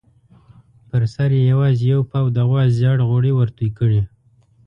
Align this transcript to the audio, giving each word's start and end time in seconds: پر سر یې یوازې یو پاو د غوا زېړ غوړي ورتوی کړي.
پر 0.89 1.01
سر 1.13 1.29
یې 1.37 1.41
یوازې 1.51 1.83
یو 1.93 2.01
پاو 2.11 2.25
د 2.35 2.37
غوا 2.49 2.63
زېړ 2.77 2.97
غوړي 3.09 3.31
ورتوی 3.35 3.69
کړي. 3.79 4.01